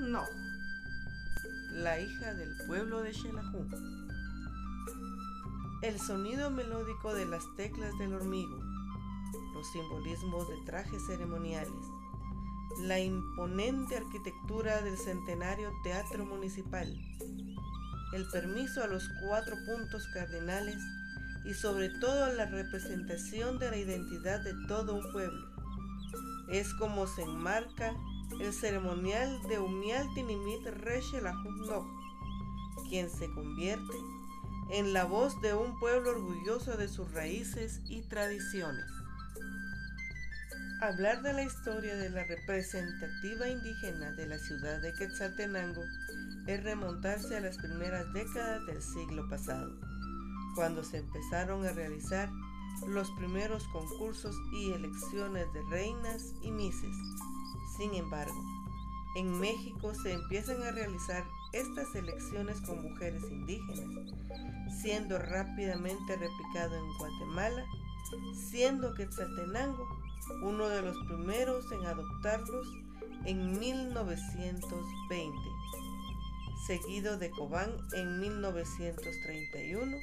[0.00, 0.24] no,
[1.70, 3.68] la hija del pueblo de Xelajú.
[5.82, 8.58] El sonido melódico de las teclas del hormigo,
[9.52, 11.84] los simbolismos de trajes ceremoniales,
[12.80, 16.88] la imponente arquitectura del centenario Teatro Municipal,
[18.14, 20.78] el permiso a los cuatro puntos cardinales
[21.44, 25.55] y sobre todo la representación de la identidad de todo un pueblo.
[26.48, 27.94] Es como se enmarca
[28.40, 31.86] el ceremonial de Umialtinimit Reshelahunok,
[32.88, 33.96] quien se convierte
[34.70, 38.86] en la voz de un pueblo orgulloso de sus raíces y tradiciones.
[40.80, 45.82] Hablar de la historia de la representativa indígena de la ciudad de Quetzaltenango
[46.46, 49.72] es remontarse a las primeras décadas del siglo pasado,
[50.54, 52.28] cuando se empezaron a realizar
[52.86, 56.94] los primeros concursos y elecciones de reinas y mises.
[57.76, 58.42] Sin embargo,
[59.16, 64.12] en México se empiezan a realizar estas elecciones con mujeres indígenas,
[64.82, 67.64] siendo rápidamente replicado en Guatemala,
[68.50, 69.88] siendo Quetzaltenango
[70.42, 72.66] uno de los primeros en adoptarlos
[73.24, 75.38] en 1920,
[76.66, 79.96] seguido de Cobán en 1931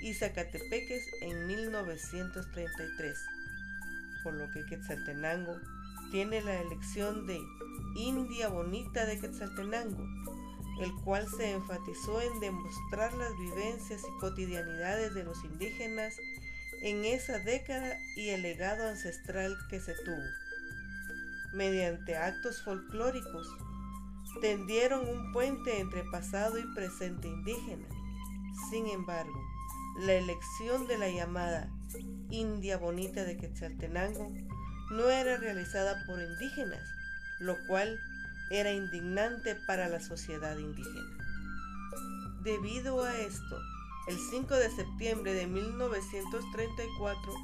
[0.00, 3.18] y Zacatepeques en 1933,
[4.22, 5.56] por lo que Quetzaltenango
[6.10, 7.38] tiene la elección de
[7.96, 10.04] India Bonita de Quetzaltenango,
[10.80, 16.14] el cual se enfatizó en demostrar las vivencias y cotidianidades de los indígenas
[16.82, 20.22] en esa década y el legado ancestral que se tuvo.
[21.52, 23.48] Mediante actos folclóricos,
[24.40, 27.88] tendieron un puente entre pasado y presente indígena.
[28.70, 29.40] Sin embargo,
[29.98, 31.68] la elección de la llamada
[32.30, 34.32] India Bonita de Quetzaltenango
[34.90, 36.88] no era realizada por indígenas,
[37.40, 37.98] lo cual
[38.50, 41.16] era indignante para la sociedad indígena.
[42.44, 43.58] Debido a esto,
[44.06, 47.34] el 5 de septiembre de 1934,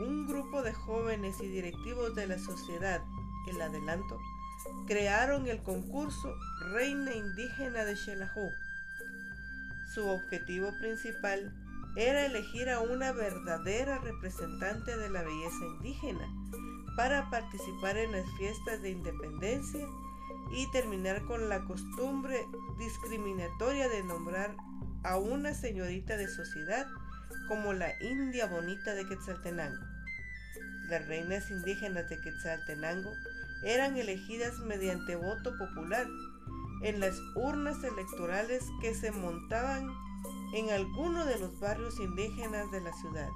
[0.00, 3.02] un grupo de jóvenes y directivos de la sociedad,
[3.48, 4.18] el adelanto,
[4.86, 6.34] crearon el concurso
[6.72, 8.50] Reina Indígena de Xelajú.
[9.94, 11.52] Su objetivo principal
[11.96, 16.28] era elegir a una verdadera representante de la belleza indígena
[16.96, 19.86] para participar en las fiestas de independencia
[20.52, 22.46] y terminar con la costumbre
[22.78, 24.56] discriminatoria de nombrar
[25.02, 26.86] a una señorita de sociedad
[27.48, 29.84] como la India Bonita de Quetzaltenango.
[30.88, 33.12] Las reinas indígenas de Quetzaltenango
[33.64, 36.06] eran elegidas mediante voto popular
[36.82, 39.88] en las urnas electorales que se montaban
[40.52, 43.30] en alguno de los barrios indígenas de la ciudad,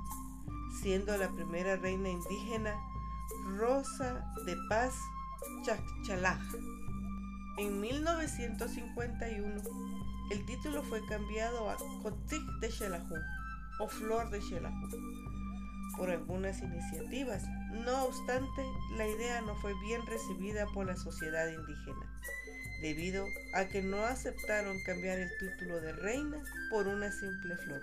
[0.80, 2.74] siendo la primera reina indígena
[3.56, 4.94] Rosa de Paz
[5.64, 6.40] Chachalaj.
[7.58, 9.62] En 1951,
[10.30, 13.16] el título fue cambiado a Cotic de Xelajú
[13.80, 14.88] o Flor de Xelajú
[15.96, 17.42] por algunas iniciativas.
[17.84, 18.62] No obstante,
[18.96, 22.20] la idea no fue bien recibida por la sociedad indígena,
[22.80, 26.38] debido a que no aceptaron cambiar el título de reina
[26.70, 27.82] por una simple flor.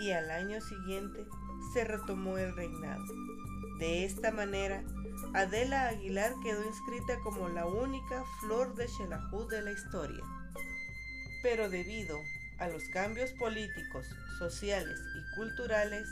[0.00, 1.24] Y al año siguiente
[1.72, 3.04] se retomó el reinado.
[3.78, 4.82] De esta manera,
[5.34, 10.22] Adela Aguilar quedó inscrita como la única flor de Xelajú de la historia.
[11.42, 12.22] Pero debido
[12.58, 14.06] a los cambios políticos,
[14.38, 16.08] sociales y culturales,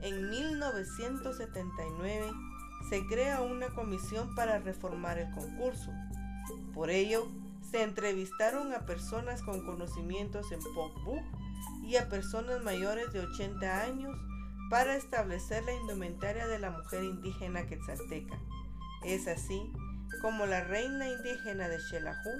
[0.00, 2.30] en 1979
[2.88, 5.92] se crea una comisión para reformar el concurso.
[6.78, 7.26] Por ello,
[7.72, 11.24] se entrevistaron a personas con conocimientos en Book
[11.82, 14.16] y a personas mayores de 80 años
[14.70, 18.38] para establecer la indumentaria de la mujer indígena quetzalteca.
[19.04, 19.60] Es así
[20.22, 22.30] como la reina indígena de Xelajú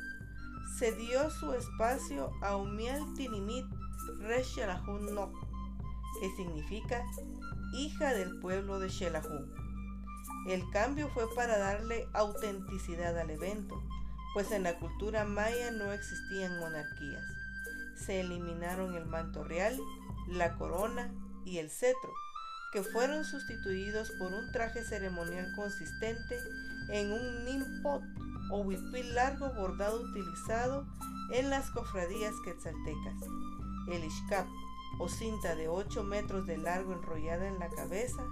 [0.79, 3.67] se dio su espacio a Umial Tinimit
[4.55, 5.33] Xelajú No,
[6.21, 7.05] que significa
[7.73, 9.51] hija del pueblo de Xelajú.
[10.47, 13.83] El cambio fue para darle autenticidad al evento,
[14.35, 17.25] pues en la cultura maya no existían monarquías.
[17.97, 19.79] Se eliminaron el manto real,
[20.29, 21.13] la corona
[21.45, 22.13] y el cetro,
[22.73, 26.39] que fueron sustituidos por un traje ceremonial consistente
[26.91, 28.03] en un nimpot
[28.51, 30.87] o huipil largo bordado utilizado
[31.33, 33.15] en las cofradías quetzaltecas.
[33.89, 34.47] El ishkap
[34.99, 38.23] o cinta de 8 metros de largo enrollada en la cabeza,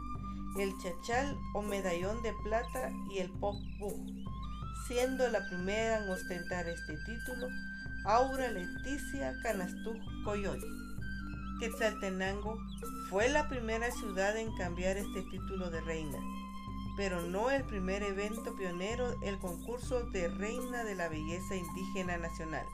[0.58, 3.56] el chachal o medallón de plata y el pop
[4.86, 7.48] siendo la primera en ostentar este título
[8.04, 10.60] Aura Leticia Canastuj Coyoy.
[11.58, 12.58] Quetzaltenango
[13.10, 16.18] fue la primera ciudad en cambiar este título de reina.
[16.96, 22.64] pero no el primer evento pionero, el concurso de Reina de la Belleza Indígena Nacional,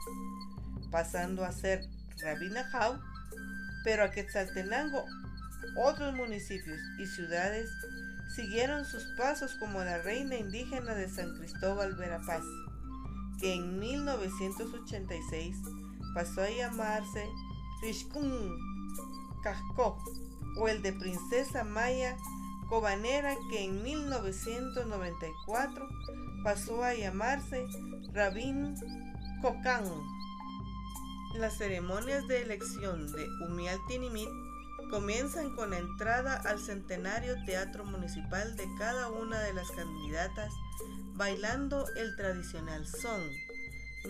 [0.91, 1.81] pasando a ser
[2.21, 3.01] Rabina Jau,
[3.83, 5.03] pero a Quetzaltenango
[5.75, 7.69] otros municipios y ciudades
[8.35, 12.43] siguieron sus pasos como la reina indígena de San Cristóbal Verapaz,
[13.39, 15.57] que en 1986
[16.13, 17.25] pasó a llamarse
[17.81, 18.57] Rishkun
[19.43, 19.97] Casco
[20.57, 22.17] o el de Princesa Maya
[22.69, 25.87] Cobanera que en 1994
[26.43, 27.65] pasó a llamarse
[28.13, 28.75] Rabin
[29.41, 29.85] Kokán.
[31.35, 34.29] Las ceremonias de elección de Umialtinimit
[34.93, 40.53] comienzan con la entrada al centenario teatro municipal de cada una de las candidatas
[41.15, 43.27] bailando el tradicional son,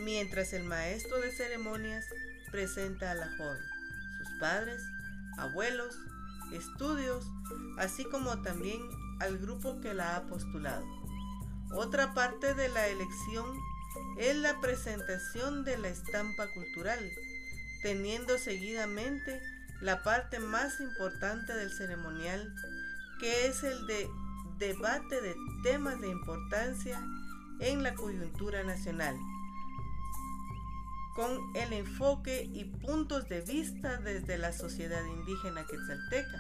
[0.03, 2.03] mientras el maestro de ceremonias
[2.51, 3.61] presenta a la joven,
[4.17, 4.81] sus padres,
[5.37, 5.97] abuelos,
[6.51, 7.25] estudios,
[7.77, 8.81] así como también
[9.21, 10.85] al grupo que la ha postulado.
[11.75, 13.45] Otra parte de la elección
[14.19, 17.09] es la presentación de la estampa cultural,
[17.81, 19.41] teniendo seguidamente
[19.83, 22.55] la parte más importante del ceremonial,
[23.19, 24.09] que es el de
[24.57, 27.05] debate de temas de importancia
[27.59, 29.17] en la coyuntura nacional,
[31.15, 36.39] con el enfoque y puntos de vista desde la sociedad indígena quetzalteca,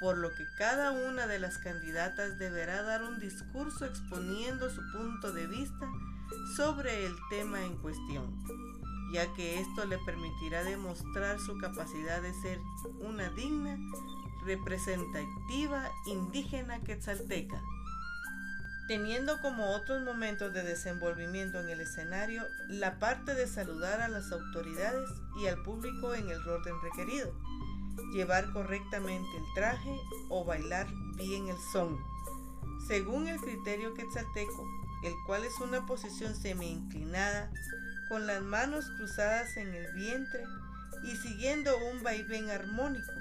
[0.00, 5.32] por lo que cada una de las candidatas deberá dar un discurso exponiendo su punto
[5.32, 5.90] de vista
[6.56, 8.69] sobre el tema en cuestión
[9.12, 12.60] ya que esto le permitirá demostrar su capacidad de ser
[13.00, 13.76] una digna
[14.44, 17.60] representativa indígena quetzalteca.
[18.88, 24.32] Teniendo como otros momentos de desenvolvimiento en el escenario la parte de saludar a las
[24.32, 25.08] autoridades
[25.40, 27.32] y al público en el orden requerido,
[28.12, 29.96] llevar correctamente el traje
[30.28, 31.98] o bailar bien el son,
[32.88, 34.66] según el criterio quetzalteco,
[35.04, 37.50] el cual es una posición semi-inclinada
[38.10, 40.44] con las manos cruzadas en el vientre
[41.04, 43.12] y siguiendo un vaivén armónico.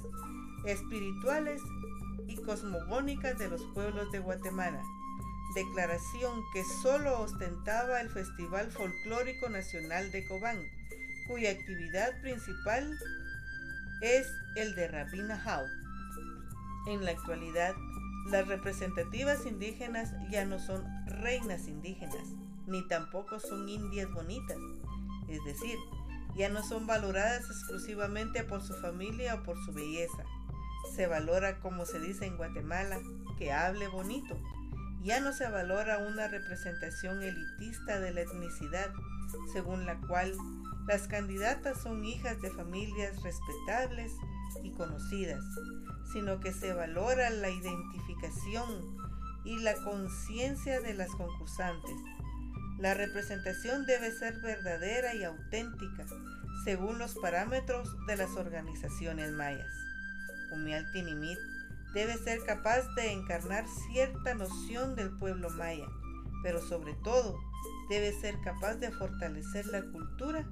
[0.65, 1.61] espirituales
[2.27, 4.81] y cosmogónicas de los pueblos de Guatemala,
[5.55, 10.61] declaración que solo ostentaba el Festival Folclórico Nacional de Cobán,
[11.27, 12.99] cuya actividad principal
[14.01, 15.65] es el de Rabina Hau.
[16.87, 17.73] En la actualidad,
[18.29, 22.27] las representativas indígenas ya no son reinas indígenas,
[22.67, 24.57] ni tampoco son indias bonitas,
[25.27, 25.77] es decir,
[26.35, 30.25] ya no son valoradas exclusivamente por su familia o por su belleza.
[30.95, 32.99] Se valora, como se dice en Guatemala,
[33.37, 34.37] que hable bonito.
[35.05, 38.91] Ya no se valora una representación elitista de la etnicidad,
[39.53, 40.33] según la cual
[40.87, 44.11] las candidatas son hijas de familias respetables
[44.63, 45.43] y conocidas,
[46.11, 48.97] sino que se valora la identificación
[49.45, 51.95] y la conciencia de las concursantes.
[52.79, 56.07] La representación debe ser verdadera y auténtica,
[56.63, 59.71] según los parámetros de las organizaciones mayas.
[61.95, 65.87] Debe ser capaz de encarnar cierta noción del pueblo maya,
[66.43, 67.39] pero sobre todo
[67.89, 70.45] debe ser capaz de fortalecer la cultura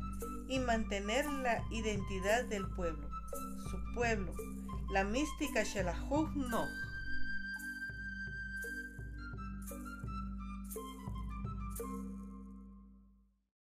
[0.48, 3.10] y mantener la identidad del pueblo,
[3.70, 4.34] su pueblo,
[4.94, 6.66] la mística Shelahuj no.